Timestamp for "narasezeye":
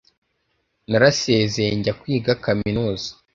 0.89-1.71